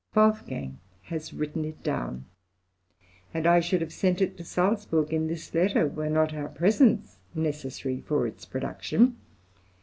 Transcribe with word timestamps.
Wolfgang 0.15 0.79
has 1.03 1.31
written 1.31 1.63
it 1.63 1.83
down, 1.83 2.25
and 3.35 3.45
I 3.45 3.59
should 3.59 3.81
have 3.81 3.93
sent 3.93 4.19
it 4.19 4.35
to 4.37 4.43
Salzburg 4.43 5.13
in 5.13 5.27
this 5.27 5.53
letter, 5.53 5.85
were 5.85 6.09
not 6.09 6.33
our 6.33 6.47
presence 6.49 7.19
necessary 7.35 7.99
for 8.01 8.25
its 8.25 8.43
production. 8.43 9.17